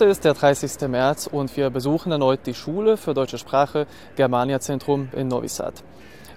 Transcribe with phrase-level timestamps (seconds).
[0.00, 0.88] Heute ist der 30.
[0.88, 3.86] März und wir besuchen erneut die Schule für deutsche Sprache
[4.16, 5.74] Germania Zentrum in Novi Sad.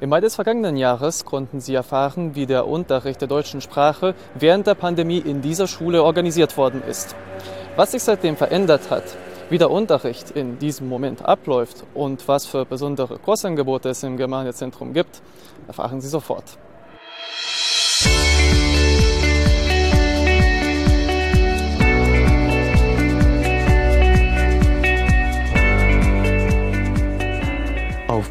[0.02, 4.68] Im Mai des vergangenen Jahres konnten Sie erfahren, wie der Unterricht der deutschen Sprache während
[4.68, 7.16] der Pandemie in dieser Schule organisiert worden ist.
[7.78, 9.06] Was sich seitdem verändert hat,
[9.50, 14.52] wie der Unterricht in diesem Moment abläuft und was für besondere Kursangebote es im Germania
[14.52, 15.22] Zentrum gibt,
[15.68, 16.58] erfahren Sie sofort.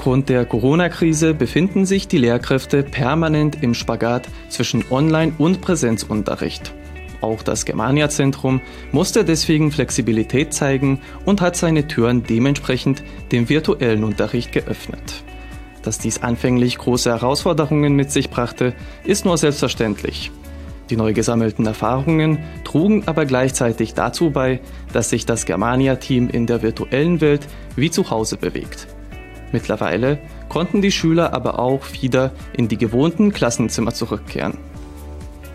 [0.03, 6.75] Aufgrund der Corona-Krise befinden sich die Lehrkräfte permanent im Spagat zwischen Online- und Präsenzunterricht.
[7.21, 8.61] Auch das Germania-Zentrum
[8.91, 15.23] musste deswegen Flexibilität zeigen und hat seine Türen dementsprechend dem virtuellen Unterricht geöffnet.
[15.85, 20.33] Dass dies anfänglich große Herausforderungen mit sich brachte, ist nur selbstverständlich.
[20.91, 24.59] Die neu gesammelten Erfahrungen trugen aber gleichzeitig dazu bei,
[24.93, 28.89] dass sich das Germania-Team in der virtuellen Welt wie zu Hause bewegt.
[29.53, 34.59] Mittlerweile konnten die Schüler aber auch wieder in die gewohnten Klassenzimmer zurückkehren.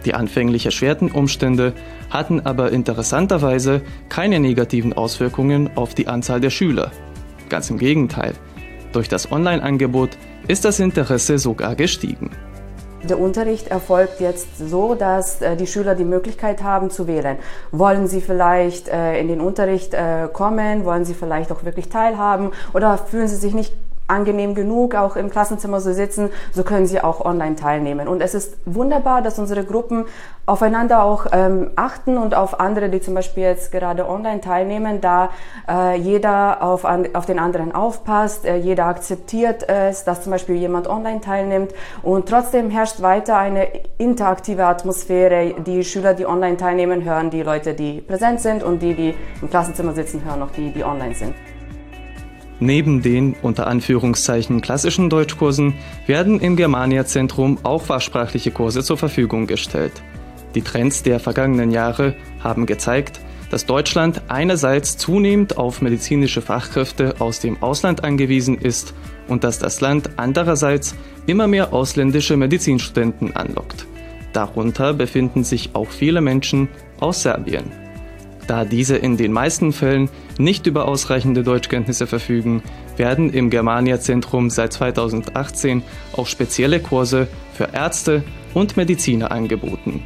[0.05, 1.73] Die anfänglich erschwerten Umstände
[2.09, 6.91] hatten aber interessanterweise keine negativen Auswirkungen auf die Anzahl der Schüler.
[7.49, 8.33] Ganz im Gegenteil.
[8.93, 10.11] Durch das Online-Angebot
[10.47, 12.31] ist das Interesse sogar gestiegen.
[13.03, 17.37] Der Unterricht erfolgt jetzt so, dass äh, die Schüler die Möglichkeit haben zu wählen.
[17.71, 20.83] Wollen sie vielleicht äh, in den Unterricht äh, kommen?
[20.83, 22.51] Wollen sie vielleicht auch wirklich teilhaben?
[22.73, 23.73] Oder fühlen sie sich nicht
[24.07, 28.07] angenehm genug, auch im Klassenzimmer zu sitzen, so können sie auch online teilnehmen.
[28.07, 30.05] Und es ist wunderbar, dass unsere Gruppen
[30.45, 35.29] aufeinander auch ähm, achten und auf andere, die zum Beispiel jetzt gerade online teilnehmen, da
[35.67, 40.55] äh, jeder auf, an, auf den anderen aufpasst, äh, jeder akzeptiert es, dass zum Beispiel
[40.55, 43.67] jemand online teilnimmt und trotzdem herrscht weiter eine
[43.97, 45.53] interaktive Atmosphäre.
[45.65, 49.49] Die Schüler, die online teilnehmen, hören die Leute, die präsent sind und die, die im
[49.49, 51.33] Klassenzimmer sitzen, hören auch die, die online sind.
[52.59, 55.75] Neben den unter Anführungszeichen klassischen Deutschkursen
[56.07, 59.93] werden im Germania-Zentrum auch fachsprachliche Kurse zur Verfügung gestellt.
[60.55, 63.19] Die Trends der vergangenen Jahre haben gezeigt,
[63.51, 68.93] dass Deutschland einerseits zunehmend auf medizinische Fachkräfte aus dem Ausland angewiesen ist
[69.27, 70.95] und dass das Land andererseits
[71.27, 73.85] immer mehr ausländische Medizinstudenten anlockt.
[74.33, 76.69] Darunter befinden sich auch viele Menschen
[76.99, 77.86] aus Serbien.
[78.47, 80.09] Da diese in den meisten Fällen
[80.39, 82.63] nicht über ausreichende Deutschkenntnisse verfügen,
[82.95, 90.01] werden im Germania-Zentrum seit 2018 auch spezielle Kurse für Ärzte und Mediziner angeboten.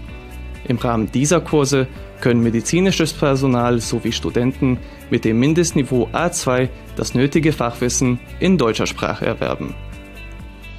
[0.68, 1.88] Im Rahmen dieser Kurse
[2.20, 4.78] können medizinisches Personal sowie Studenten
[5.10, 9.76] mit dem Mindestniveau A2 das nötige Fachwissen in deutscher Sprache erwerben.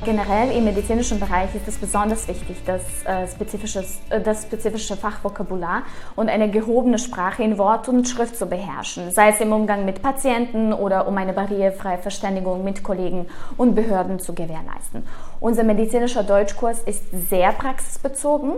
[0.04, 5.82] Generell im medizinischen Bereich ist es besonders wichtig, das, äh, spezifisches, äh, das spezifische Fachvokabular
[6.16, 10.02] und eine gehobene Sprache in Wort und Schrift zu beherrschen, sei es im Umgang mit
[10.02, 13.26] Patienten oder um eine barrierefreie Verständigung mit Kollegen
[13.56, 15.06] und Behörden zu gewährleisten.
[15.38, 18.54] Unser medizinischer Deutschkurs ist sehr praxisbezogen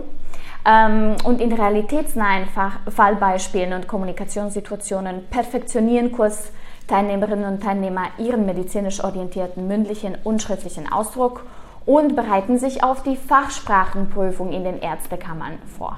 [0.67, 6.51] ähm, und in realitätsnahen Fach Fallbeispielen und Kommunikationssituationen perfektionieren Kurs
[6.87, 11.45] Teilnehmerinnen und Teilnehmer ihren medizinisch orientierten mündlichen und schriftlichen Ausdruck
[11.85, 15.97] und bereiten sich auf die Fachsprachenprüfung in den Ärztekammern vor.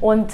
[0.00, 0.32] Und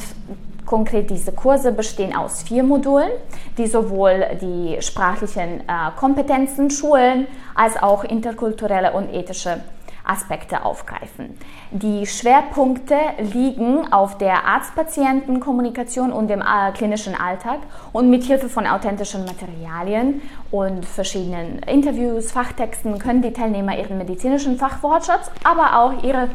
[0.69, 3.11] Konkret diese Kurse bestehen aus vier Modulen,
[3.57, 9.63] die sowohl die sprachlichen äh, Kompetenzen schulen als auch interkulturelle und ethische
[10.09, 11.39] Aspekte aufgreifen.
[11.71, 17.59] Die Schwerpunkte liegen auf der Arzt-Patienten-Kommunikation und dem äh, klinischen Alltag
[17.93, 24.57] und mit Hilfe von authentischen Materialien und verschiedenen Interviews, Fachtexten können die Teilnehmer ihren medizinischen
[24.57, 26.29] Fachwortschatz, aber auch ihre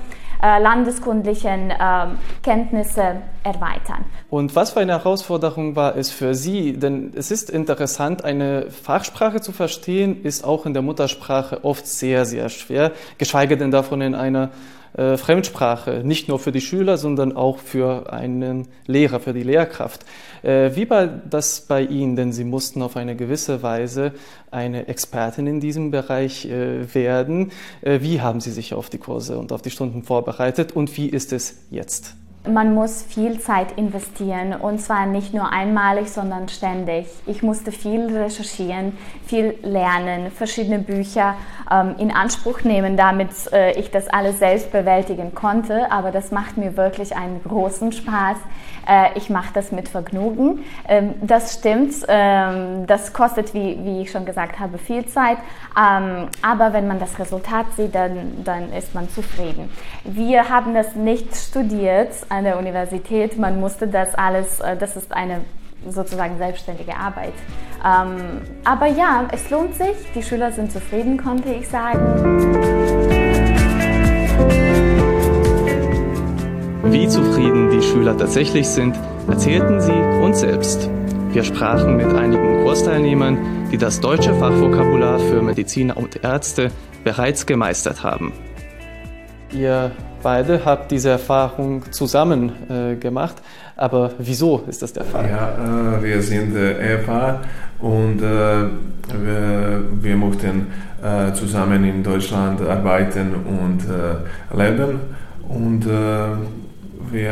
[0.44, 1.76] äh, landeskundlichen äh,
[2.44, 4.04] Kenntnisse erweitern.
[4.30, 6.74] Und was für eine Herausforderung war es für Sie?
[6.74, 12.26] Denn es ist interessant, eine Fachsprache zu verstehen, ist auch in der Muttersprache oft sehr,
[12.26, 14.50] sehr schwer, geschweige denn davon in einer
[14.96, 20.06] äh, Fremdsprache, nicht nur für die Schüler, sondern auch für einen Lehrer, für die Lehrkraft.
[20.44, 22.16] Äh, wie war das bei Ihnen?
[22.16, 24.14] Denn Sie mussten auf eine gewisse Weise
[24.52, 27.52] eine Expertin in diesem Bereich äh, werden.
[27.82, 31.10] Äh, wie haben Sie sich auf die Kurse und auf die Stunden vorbereitet und wie
[31.10, 32.16] ist es jetzt?
[32.46, 37.08] Man muss viel Zeit investieren und zwar nicht nur einmalig, sondern ständig.
[37.26, 41.36] Ich musste viel recherchieren, viel lernen, verschiedene Bücher
[41.72, 45.90] ähm, in Anspruch nehmen, damit äh, ich das alles selbst bewältigen konnte.
[45.90, 48.38] Aber das macht mir wirklich einen großen Spaß.
[48.88, 50.64] Äh, ich mache das mit Vergnügen.
[50.88, 51.94] Ähm, das stimmt.
[52.08, 55.38] Ähm, das kostet, wie, wie ich schon gesagt habe, viel Zeit.
[55.78, 59.70] Ähm, aber wenn man das Resultat sieht, dann, dann ist man zufrieden.
[60.04, 63.38] Wir haben das nicht studiert an der Universität.
[63.38, 65.42] Man musste das alles, äh, das ist eine
[65.90, 67.34] sozusagen selbstständige Arbeit.
[67.84, 69.96] Ähm, aber ja, es lohnt sich.
[70.16, 73.23] Die Schüler sind zufrieden, konnte ich sagen.
[76.86, 79.00] Wie zufrieden die Schüler tatsächlich sind,
[79.30, 80.90] erzählten sie uns selbst.
[81.32, 86.72] Wir sprachen mit einigen Kursteilnehmern, die das deutsche Fachvokabular für Mediziner und Ärzte
[87.06, 88.34] bereits gemeistert haben.
[89.54, 89.92] Ihr
[90.22, 93.36] beide habt diese Erfahrung zusammen äh, gemacht,
[93.78, 95.30] aber wieso ist das der Fall?
[95.30, 97.42] Ja, äh, wir sind äh, Ehepaar
[97.80, 98.26] und äh,
[99.24, 100.68] wir, wir möchten
[101.02, 105.00] äh, zusammen in Deutschland arbeiten und äh, leben
[105.48, 105.86] und
[107.14, 107.32] wir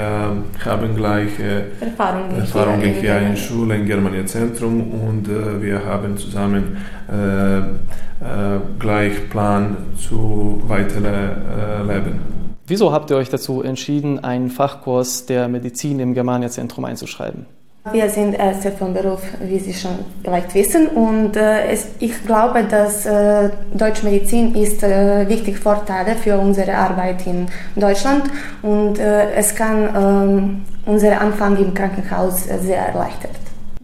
[0.63, 1.31] haben gleich
[1.79, 6.77] Erfahrungen, Erfahrungen hier, hier in Schule, im Germania Zentrum und äh, wir haben zusammen
[7.11, 7.63] äh, äh,
[8.79, 12.19] gleich Plan zu weiteren Leben.
[12.67, 17.45] Wieso habt ihr euch dazu entschieden, einen Fachkurs der Medizin im Germania Zentrum einzuschreiben?
[17.89, 19.91] Wir sind Ärzte von Beruf, wie Sie schon
[20.23, 26.15] vielleicht wissen, und äh, es, ich glaube, dass äh, Deutsche Medizin ist äh, wichtig Vorteile
[26.15, 28.25] für unsere Arbeit in Deutschland
[28.61, 33.31] und äh, es kann ähm, unseren Anfang im Krankenhaus sehr erleichtern.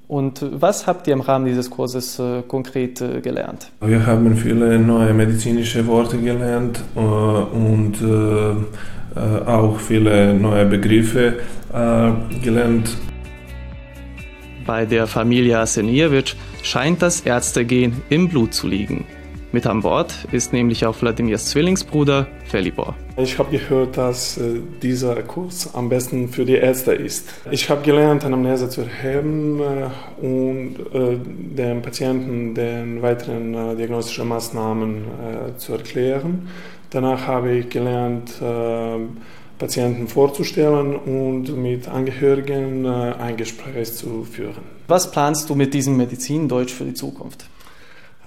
[0.08, 3.72] Und was habt ihr im Rahmen dieses Kurses äh, konkret äh, gelernt?
[3.82, 11.40] Wir haben viele neue medizinische Worte gelernt äh, und äh, auch viele neue Begriffe
[11.74, 12.96] äh, gelernt.
[14.68, 19.06] Bei der Familie Asenijewitsch scheint das Ärztegehen im Blut zu liegen.
[19.54, 22.94] Mit an Bord ist nämlich auch Wladimirs Zwillingsbruder Felibor.
[23.16, 27.30] Ich habe gehört, dass äh, dieser Kurs am besten für die Ärzte ist.
[27.50, 31.18] Ich habe gelernt, Anamnese zu erheben äh, und äh,
[31.56, 35.06] den Patienten den weiteren diagnostischen Maßnahmen
[35.58, 36.50] zu erklären.
[36.90, 38.34] Danach habe ich gelernt,
[39.58, 44.64] Patienten vorzustellen und mit Angehörigen äh, ein Gespräch zu führen.
[44.88, 47.46] Was planst du mit diesem Medizindeutsch für die Zukunft?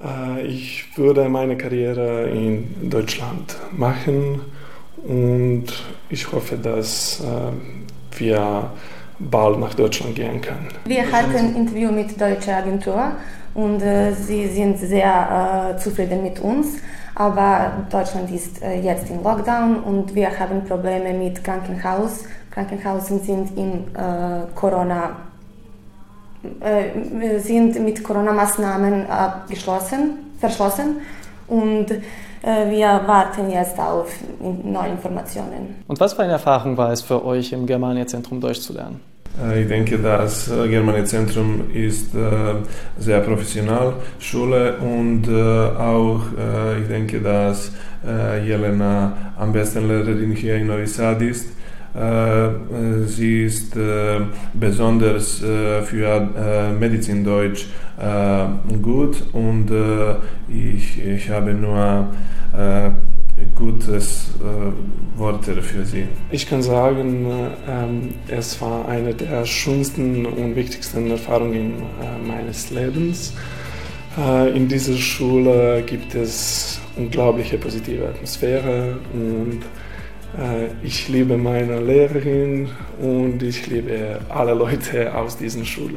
[0.04, 4.40] Äh, ich würde meine Karriere in Deutschland machen
[5.06, 5.66] und
[6.08, 8.70] ich hoffe, dass äh, wir
[9.18, 10.68] bald nach Deutschland gehen können.
[10.86, 13.12] Wir hatten ein Interview mit der deutschen Agentur
[13.52, 16.78] und sie sind sehr zufrieden mit uns.
[17.14, 22.24] Aber Deutschland ist äh, jetzt im Lockdown und wir haben Probleme mit Krankenhaus.
[22.50, 25.16] Krankenhausen sind in äh, Corona
[26.60, 29.04] äh, sind mit Corona-Maßnahmen
[29.48, 30.96] geschlossen, verschlossen
[31.46, 31.86] und
[32.42, 34.10] wir warten jetzt auf
[34.40, 35.84] neue Informationen.
[35.86, 39.00] Und was für eine Erfahrung war es für euch, im Germania-Zentrum Deutsch zu lernen?
[39.38, 42.54] Äh, ich denke, das äh, Germania Zentrum ist äh,
[42.98, 45.28] sehr professionell Schule und
[45.78, 46.22] auch
[46.80, 47.72] ich denke, dass
[48.04, 51.48] Jelena am besten Lehrerin hier in Novi Sad ist.
[53.06, 53.76] Sie ist
[54.54, 55.42] besonders
[55.84, 56.28] für
[56.78, 57.66] Medizindeutsch
[58.80, 59.70] gut und
[60.48, 62.08] ich habe nur
[63.54, 66.06] gutes äh, Worte für Sie?
[66.30, 67.26] Ich kann sagen,
[68.28, 73.34] äh, es war eine der schönsten und wichtigsten Erfahrungen äh, meines Lebens.
[74.18, 79.62] Äh, in dieser Schule gibt es unglaubliche positive Atmosphäre und
[80.38, 82.68] äh, ich liebe meine Lehrerin
[83.00, 85.96] und ich liebe alle Leute aus dieser Schule.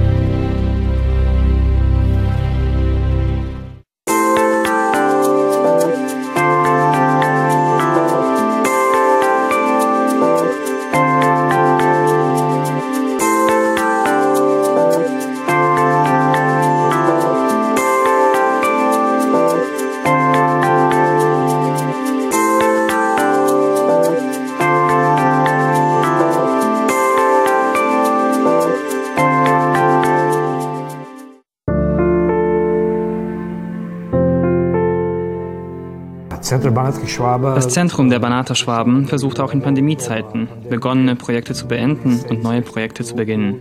[36.63, 42.61] Das Zentrum der Banater Schwaben versucht auch in Pandemiezeiten, begonnene Projekte zu beenden und neue
[42.61, 43.55] Projekte zu beginnen.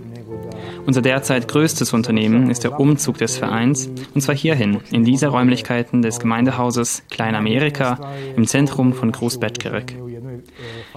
[0.84, 6.02] Unser derzeit größtes Unternehmen ist der Umzug des Vereins, und zwar hierhin, in diese Räumlichkeiten
[6.02, 7.98] des Gemeindehauses Kleinamerika
[8.36, 9.96] im Zentrum von Großbettgerek.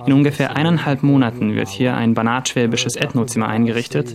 [0.06, 4.14] In ungefähr eineinhalb Monaten wird hier ein banatschwäbisches Ethnozimmer eingerichtet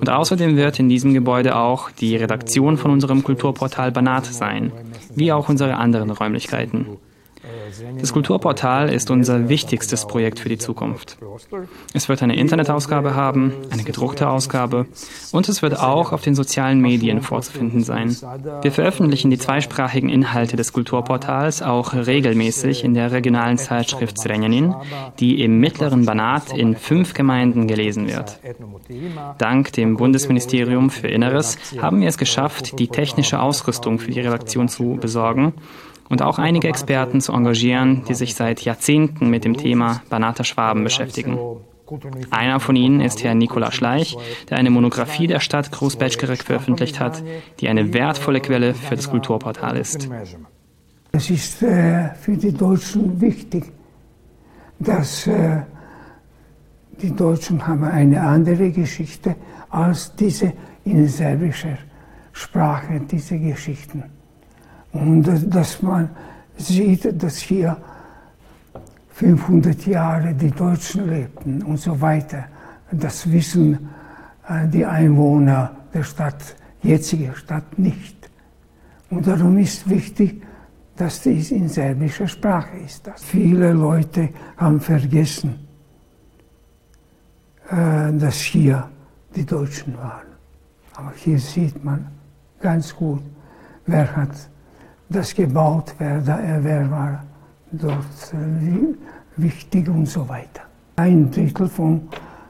[0.00, 4.72] und außerdem wird in diesem Gebäude auch die Redaktion von unserem Kulturportal Banat sein,
[5.14, 6.86] wie auch unsere anderen Räumlichkeiten.
[8.00, 11.18] Das Kulturportal ist unser wichtigstes Projekt für die Zukunft.
[11.92, 14.86] Es wird eine Internetausgabe haben, eine gedruckte Ausgabe
[15.32, 18.16] und es wird auch auf den sozialen Medien vorzufinden sein.
[18.62, 24.74] Wir veröffentlichen die zweisprachigen Inhalte des Kulturportals auch regelmäßig in der regionalen Zeitschrift Zrenjanin,
[25.18, 28.38] die im mittleren Banat in fünf Gemeinden gelesen wird.
[29.38, 34.68] Dank dem Bundesministerium für Inneres haben wir es geschafft, die technische Ausrüstung für die Redaktion
[34.68, 35.54] zu besorgen
[36.08, 40.84] und auch einige Experten zu engagieren, die sich seit Jahrzehnten mit dem Thema Banater Schwaben
[40.84, 41.38] beschäftigen.
[42.30, 44.16] Einer von ihnen ist Herr Nikola Schleich,
[44.50, 47.22] der eine Monographie der Stadt Großbetschkerek veröffentlicht hat,
[47.60, 50.08] die eine wertvolle Quelle für das Kulturportal ist.
[51.12, 53.72] Es ist äh, für die Deutschen wichtig,
[54.78, 55.62] dass äh,
[57.00, 59.36] die Deutschen haben eine andere Geschichte
[59.70, 60.52] als diese
[60.84, 61.78] in serbischer
[62.32, 64.02] Sprache, diese Geschichten.
[64.92, 65.24] Und
[65.54, 66.10] dass man
[66.56, 67.76] sieht, dass hier
[69.16, 72.44] 500 Jahre die Deutschen lebten und so weiter.
[72.90, 73.88] Das wissen
[74.48, 78.30] äh, die Einwohner der Stadt, jetzige Stadt nicht.
[79.08, 80.42] Und darum ist wichtig,
[80.96, 83.10] dass dies in serbischer Sprache ist.
[83.16, 85.66] Viele Leute haben vergessen,
[87.70, 88.88] äh, dass hier
[89.34, 90.26] die Deutschen waren.
[90.94, 92.06] Aber hier sieht man
[92.60, 93.22] ganz gut,
[93.86, 94.50] wer hat
[95.08, 97.24] das gebaut, wer, da, wer war
[97.70, 98.94] dort äh,
[99.36, 100.62] wichtig und so weiter.
[100.96, 102.08] Ein Drittel von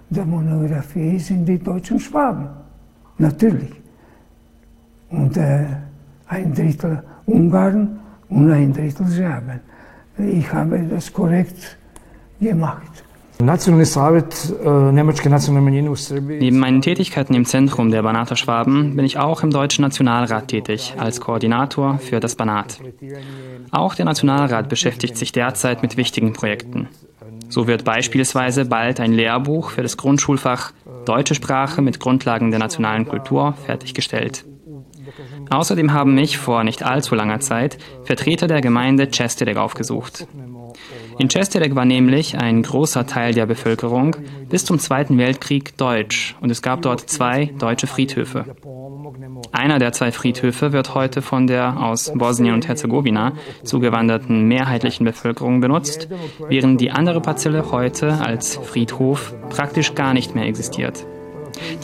[0.08, 2.48] der Monographie sind die deutschen Schwaben,
[3.18, 3.74] natürlich.
[5.10, 5.66] Und äh,
[6.28, 7.98] ein Drittel Ungarn
[8.28, 9.60] und ein Drittel Serben.
[10.18, 11.76] Ich habe das korrekt
[12.40, 13.04] gemacht.
[13.38, 13.44] Äh,
[16.22, 20.94] Neben meinen Tätigkeiten im Zentrum der Banater Schwaben bin ich auch im Deutschen Nationalrat tätig,
[20.96, 22.80] als Koordinator für das Banat.
[23.70, 26.88] Auch der Nationalrat beschäftigt sich derzeit mit wichtigen Projekten.
[27.48, 30.72] So wird beispielsweise bald ein Lehrbuch für das Grundschulfach
[31.04, 34.44] Deutsche Sprache mit Grundlagen der nationalen Kultur fertiggestellt.
[35.50, 40.26] Außerdem haben mich vor nicht allzu langer Zeit Vertreter der Gemeinde Česteř aufgesucht.
[41.18, 44.16] In Česteř war nämlich ein großer Teil der Bevölkerung
[44.50, 48.56] bis zum Zweiten Weltkrieg deutsch und es gab dort zwei deutsche Friedhöfe.
[49.52, 55.60] Einer der zwei Friedhöfe wird heute von der aus Bosnien und Herzegowina zugewanderten mehrheitlichen Bevölkerung
[55.60, 56.08] benutzt,
[56.48, 61.06] während die andere Parzelle heute als Friedhof praktisch gar nicht mehr existiert.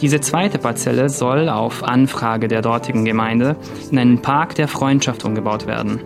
[0.01, 3.55] Diese zweite Parzelle soll auf Anfrage der dortigen Gemeinde
[3.91, 6.01] in einen Park der Freundschaft umgebaut werden.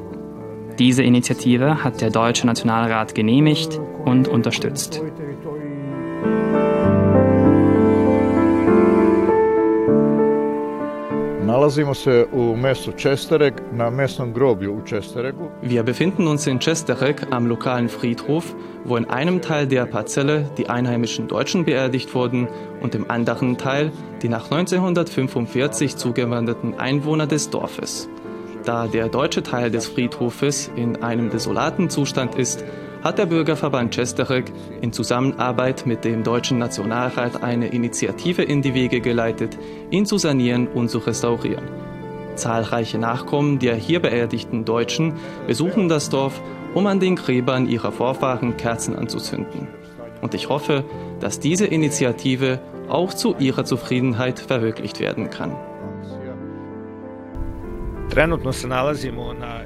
[0.79, 5.01] Diese Initiative hat der Deutsche Nationalrat genehmigt und unterstützt.
[15.61, 20.69] Wir befinden uns in Čestereg am lokalen Friedhof, wo in einem Teil der Parzelle die
[20.69, 22.49] einheimischen Deutschen beerdigt wurden
[22.81, 28.09] und im anderen Teil die nach 1945 zugewanderten Einwohner des Dorfes.
[28.65, 32.65] Da der deutsche Teil des Friedhofes in einem desolaten Zustand ist,
[33.03, 34.51] hat der Bürgerverband Chesterek
[34.81, 39.57] in Zusammenarbeit mit dem Deutschen Nationalrat eine Initiative in die Wege geleitet,
[39.91, 41.65] ihn zu sanieren und zu restaurieren.
[42.35, 45.13] Zahlreiche Nachkommen der hier beerdigten Deutschen
[45.47, 46.41] besuchen das Dorf,
[46.73, 49.67] um an den Gräbern ihrer Vorfahren Kerzen anzuzünden.
[50.21, 50.83] Und ich hoffe,
[51.19, 55.55] dass diese Initiative auch zu ihrer Zufriedenheit verwirklicht werden kann.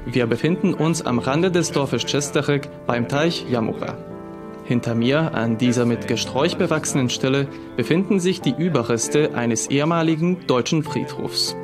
[0.06, 3.96] Wir befinden uns am Rande des Dorfes Česteřek beim Teich Jamura.
[4.64, 10.82] Hinter mir, an dieser mit Gesträuch bewachsenen Stelle, befinden sich die Überreste eines ehemaligen deutschen
[10.82, 11.56] Friedhofs.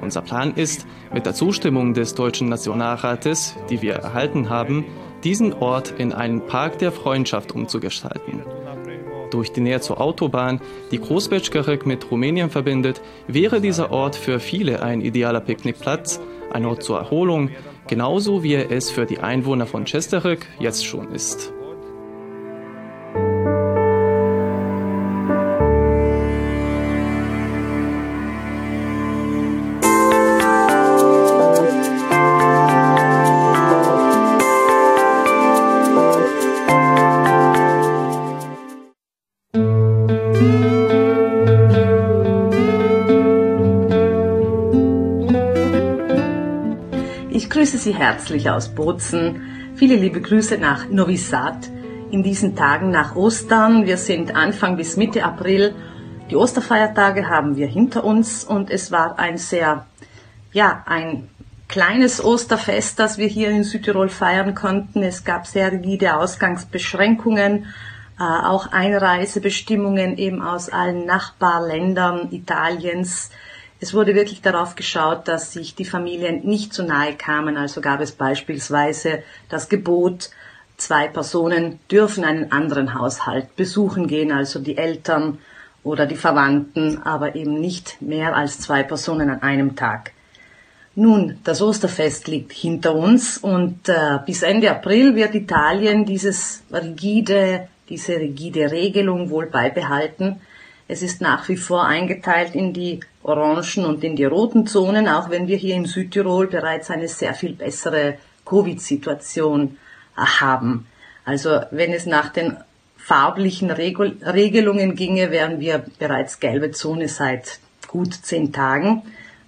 [0.00, 4.84] Unser Plan ist, mit der Zustimmung des Deutschen Nationalrates, die wir erhalten haben,
[5.22, 8.42] diesen Ort in einen Park der Freundschaft umzugestalten.
[9.32, 10.60] Durch die Nähe zur Autobahn,
[10.90, 16.20] die Großbetschkarek mit Rumänien verbindet, wäre dieser Ort für viele ein idealer Picknickplatz,
[16.52, 17.48] ein Ort zur Erholung,
[17.88, 21.54] genauso wie er es für die Einwohner von Česteřek jetzt schon ist.
[48.02, 49.76] Herzlich aus Bozen.
[49.76, 51.70] Viele liebe Grüße nach Novi Sad
[52.10, 53.86] in diesen Tagen nach Ostern.
[53.86, 55.72] Wir sind Anfang bis Mitte April.
[56.28, 59.86] Die Osterfeiertage haben wir hinter uns und es war ein sehr,
[60.52, 61.28] ja, ein
[61.68, 65.04] kleines Osterfest, das wir hier in Südtirol feiern konnten.
[65.04, 67.66] Es gab sehr rigide Ausgangsbeschränkungen,
[68.18, 73.30] äh, auch Einreisebestimmungen eben aus allen Nachbarländern Italiens.
[73.82, 77.56] Es wurde wirklich darauf geschaut, dass sich die Familien nicht zu nahe kamen.
[77.56, 80.30] Also gab es beispielsweise das Gebot,
[80.76, 85.38] zwei Personen dürfen einen anderen Haushalt besuchen gehen, also die Eltern
[85.82, 90.12] oder die Verwandten, aber eben nicht mehr als zwei Personen an einem Tag.
[90.94, 97.66] Nun, das Osterfest liegt hinter uns und äh, bis Ende April wird Italien dieses rigide,
[97.88, 100.40] diese rigide Regelung wohl beibehalten.
[100.86, 105.30] Es ist nach wie vor eingeteilt in die orangen und in die roten Zonen, auch
[105.30, 109.78] wenn wir hier in Südtirol bereits eine sehr viel bessere Covid-Situation
[110.16, 110.86] äh, haben.
[111.24, 112.56] Also wenn es nach den
[112.96, 119.02] farblichen Regel Regelungen ginge, wären wir bereits gelbe Zone seit gut zehn Tagen.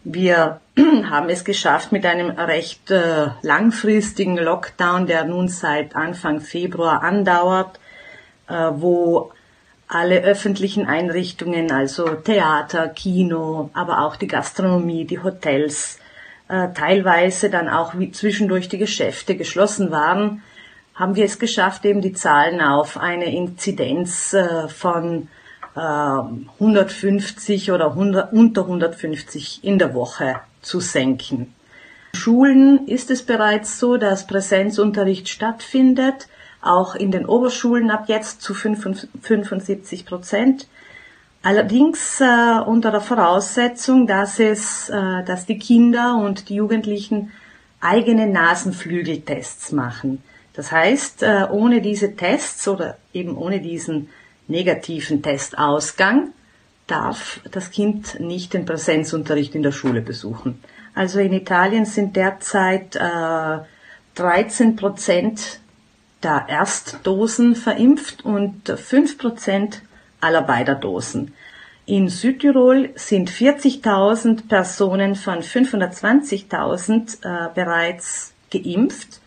[0.05, 0.61] Wir
[1.11, 7.79] haben es geschafft mit einem recht äh, langfristigen Lockdown, der nun seit Anfang Februar andauert,
[8.49, 9.33] äh, wo
[9.89, 15.99] alle öffentlichen Einrichtungen, also Theater, Kino, aber auch die Gastronomie, die Hotels,
[16.49, 20.43] äh, teilweise dann auch wie zwischendurch die Geschäfte geschlossen waren,
[20.95, 25.29] haben wir es geschafft, eben die Zahlen auf eine Inzidenz äh, von
[25.77, 31.53] 150 äh, oder 100, unter 150 in der Woche zu senken.
[32.15, 36.29] Schulen ist es bereits so, dass Präsenzunterricht stattfindet,
[36.67, 40.67] auch in den Oberschulen ab jetzt zu 75 Prozent.
[41.43, 47.33] Allerdings äh, unter der Voraussetzung, dass es, äh, dass die Kinder und die Jugendlichen
[47.81, 50.23] eigene Nasenflügeltests machen.
[50.55, 54.09] Das heißt, äh, ohne diese Tests oder eben ohne diesen
[54.49, 56.33] negativen Testausgang
[56.87, 60.63] darf das Kind nicht den Präsenzunterricht in der Schule besuchen.
[60.95, 63.59] Also in Italien sind derzeit äh,
[64.15, 65.61] 13 Prozent
[66.25, 69.83] der Erstdosen verimpft und 5 Prozent
[70.21, 71.35] aller beider Dosen.
[71.87, 79.21] In Südtirol sind 40.000 Personen von 520.000 äh, bereits geimpft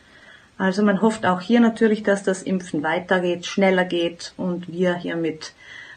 [0.57, 5.53] also man hofft auch hier natürlich, dass das Impfen weitergeht, schneller geht und wir hiermit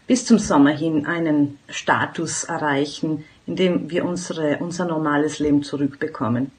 [0.06, 6.50] bis zum Sommer hin einen Status erreichen, in dem wir unsere, unser normales Leben zurückbekommen.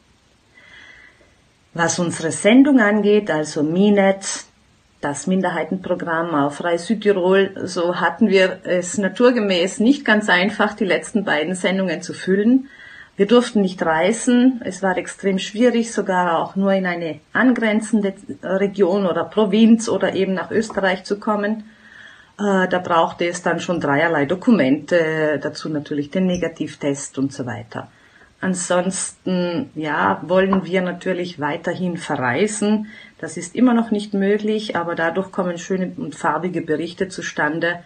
[1.74, 4.26] Was unsere Sendung angeht, also Minet,
[5.00, 11.24] das Minderheitenprogramm auf Reis Südtirol, so hatten wir es naturgemäß nicht ganz einfach, die letzten
[11.24, 12.68] beiden Sendungen zu füllen.
[13.16, 14.62] Wir durften nicht reisen.
[14.66, 20.34] Es war extrem schwierig, sogar auch nur in eine angrenzende Region oder Provinz oder eben
[20.34, 21.70] nach Österreich zu kommen.
[22.38, 27.90] Äh, da brauchte es dann schon dreierlei Dokumente, dazu natürlich den Negativtest und so weiter.
[28.42, 32.88] Ansonsten, ja, wollen wir natürlich weiterhin verreisen.
[33.20, 37.84] Das ist immer noch nicht möglich, aber dadurch kommen schöne und farbige Berichte zustande.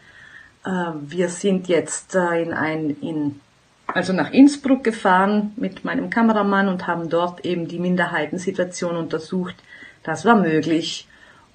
[0.65, 0.69] Äh,
[1.01, 3.41] wir sind jetzt äh, in ein, in
[3.87, 9.55] also nach Innsbruck gefahren mit meinem Kameramann und haben dort eben die Minderheitensituation untersucht.
[10.03, 11.07] Das war möglich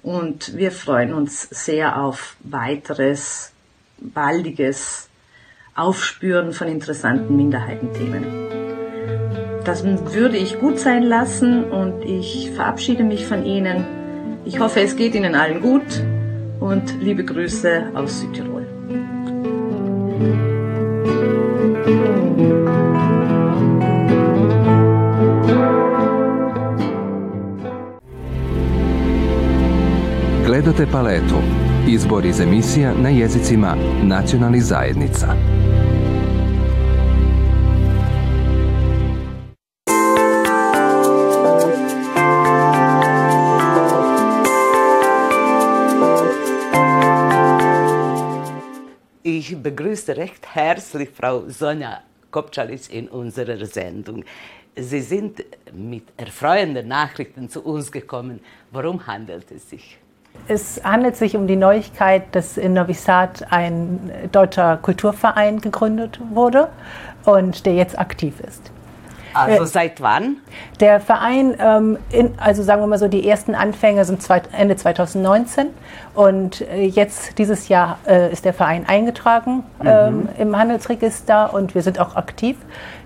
[0.03, 3.51] und wir freuen uns sehr auf weiteres,
[3.99, 5.09] baldiges
[5.75, 8.40] Aufspüren von interessanten Minderheitenthemen.
[9.63, 13.85] Das würde ich gut sein lassen und ich verabschiede mich von Ihnen.
[14.43, 16.03] Ich hoffe, es geht Ihnen allen gut
[16.59, 18.65] und liebe Grüße aus Südtirol.
[30.45, 31.35] Gledate paletu.
[31.87, 35.35] Izbor iz emisija na jezicima nacionalnih zajednica.
[49.81, 54.23] Begrüße recht herzlich Frau Sonja Kopczalic in unserer Sendung.
[54.75, 58.41] Sie sind mit erfreuenden Nachrichten zu uns gekommen.
[58.69, 59.97] Worum handelt es sich?
[60.47, 66.69] Es handelt sich um die Neuigkeit, dass in Novi Sad ein deutscher Kulturverein gegründet wurde
[67.25, 68.71] und der jetzt aktiv ist.
[69.33, 70.37] Also äh, seit wann?
[70.79, 74.75] Der Verein, ähm, in, also sagen wir mal so, die ersten Anfänge sind zwei, Ende
[74.75, 75.67] 2019
[76.13, 79.87] und äh, jetzt dieses Jahr äh, ist der Verein eingetragen mhm.
[79.87, 82.57] ähm, im Handelsregister und wir sind auch aktiv.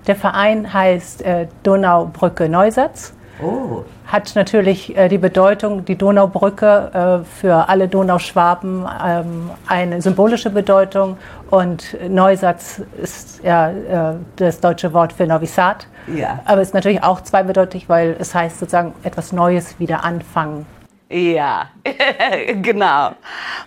[0.06, 3.84] Der Verein heißt äh, Donaubrücke Neusatz Oh.
[4.06, 11.18] Hat natürlich äh, die Bedeutung, die Donaubrücke äh, für alle Donauschwaben ähm, eine symbolische Bedeutung
[11.50, 15.86] und Neusatz ist ja äh, das deutsche Wort für Novi Sad.
[16.06, 16.40] Ja.
[16.44, 20.66] Aber es ist natürlich auch zweibedeutig, weil es heißt sozusagen etwas Neues wieder anfangen.
[21.08, 21.66] Ja,
[22.62, 23.12] genau.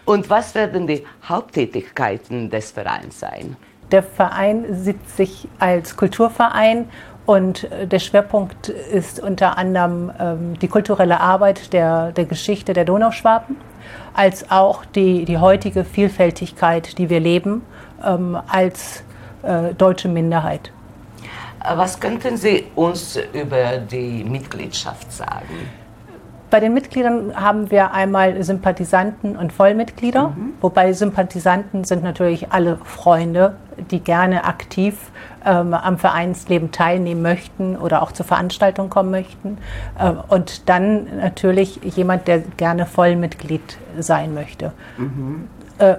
[0.05, 3.55] Und was werden die Haupttätigkeiten des Vereins sein?
[3.91, 6.89] Der Verein sieht sich als Kulturverein
[7.25, 12.85] und äh, der Schwerpunkt ist unter anderem ähm, die kulturelle Arbeit der, der Geschichte der
[12.85, 13.55] Donauschwaben,
[14.13, 17.61] als auch die, die heutige Vielfältigkeit, die wir leben,
[18.05, 19.03] ähm, als
[19.43, 20.71] äh, deutsche Minderheit.
[21.75, 25.69] Was könnten Sie uns über die Mitgliedschaft sagen?
[26.49, 30.53] Bei den Mitgliedern haben wir einmal Sympathisanten und Vollmitglieder, mhm.
[30.61, 33.55] wobei Sympathisanten sind natürlich alle Freunde,
[33.91, 34.95] die gerne aktiv
[35.45, 39.59] ähm, am Vereinsleben teilnehmen möchten oder auch zur Veranstaltung kommen möchten.
[39.99, 44.71] Ähm, und dann natürlich jemand, der gerne Vollmitglied sein möchte.
[44.97, 45.47] Mhm.
[45.77, 45.95] Äh,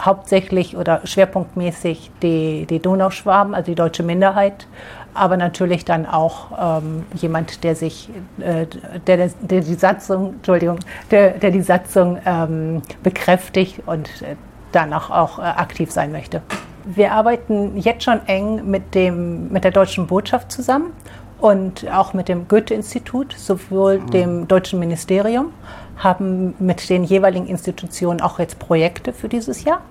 [0.00, 4.66] hauptsächlich oder schwerpunktmäßig die, die Donauschwaben, also die deutsche Minderheit,
[5.14, 8.66] aber natürlich dann auch ähm, jemand, der sich, äh,
[9.06, 10.78] der, der, die Satzung, Entschuldigung,
[11.10, 14.36] der, der die Satzung ähm, bekräftigt und äh,
[14.72, 16.42] danach auch äh, aktiv sein möchte.
[16.84, 20.92] Wir arbeiten jetzt schon eng mit, dem, mit der Deutschen Botschaft zusammen
[21.40, 24.10] und auch mit dem Goethe-Institut, sowohl mhm.
[24.10, 25.52] dem Deutschen Ministerium,
[25.96, 29.82] haben mit den jeweiligen Institutionen auch jetzt Projekte für dieses Jahr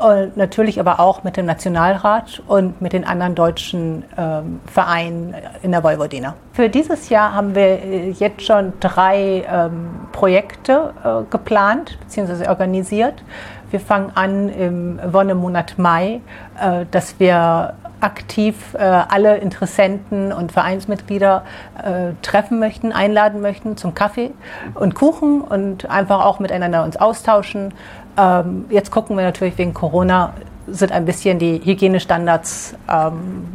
[0.00, 5.72] und natürlich aber auch mit dem Nationalrat und mit den anderen deutschen ähm, Vereinen in
[5.72, 6.34] der Vojvodina.
[6.52, 12.48] Für dieses Jahr haben wir äh, jetzt schon drei ähm, Projekte äh, geplant bzw.
[12.48, 13.22] organisiert.
[13.70, 16.20] Wir fangen an im Wonnemonat Mai,
[16.60, 21.44] äh, dass wir aktiv äh, alle Interessenten und Vereinsmitglieder
[21.82, 24.30] äh, treffen möchten, einladen möchten zum Kaffee
[24.74, 27.74] und Kuchen und einfach auch miteinander uns austauschen,
[28.16, 30.34] ähm, jetzt gucken wir natürlich wegen Corona
[30.66, 33.46] sind ein bisschen die Hygienestandards ähm,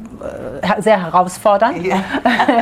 [0.62, 1.86] äh, sehr herausfordernd.
[1.86, 1.98] Ja.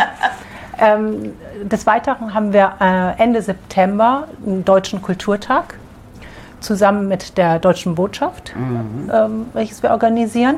[0.79, 5.75] ähm, des Weiteren haben wir äh, Ende September einen deutschen Kulturtag
[6.59, 9.11] zusammen mit der deutschen Botschaft, mhm.
[9.13, 10.57] ähm, welches wir organisieren.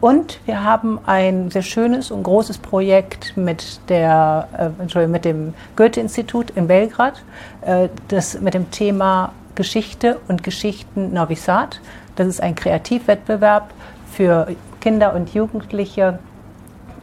[0.00, 4.48] Und wir haben ein sehr schönes und großes Projekt mit, der,
[4.94, 7.20] äh, mit dem Goethe-Institut in Belgrad,
[7.62, 11.80] äh, das mit dem Thema Geschichte und Geschichten Novi Sad.
[12.14, 13.72] Das ist ein Kreativwettbewerb
[14.12, 14.46] für
[14.80, 16.20] Kinder und Jugendliche,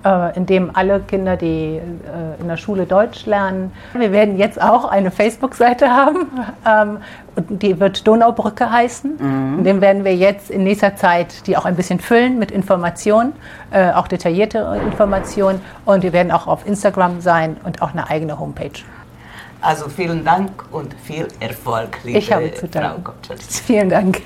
[0.06, 1.82] äh, in dem alle Kinder, die äh,
[2.40, 3.74] in der Schule Deutsch lernen.
[3.94, 6.28] Wir werden jetzt auch eine Facebook-Seite haben,
[6.66, 7.00] ähm,
[7.50, 9.18] die wird Donaubrücke heißen.
[9.58, 9.64] Mhm.
[9.66, 13.34] Dem werden wir jetzt in nächster Zeit die auch ein bisschen füllen mit Informationen,
[13.72, 15.60] äh, auch detaillierte Informationen.
[15.84, 18.80] Und wir werden auch auf Instagram sein und auch eine eigene Homepage.
[19.66, 23.62] Also vielen Dank und viel Erfolg, liebe ich habe zu Frau Kopczewicz.
[23.62, 24.22] Vielen Dank.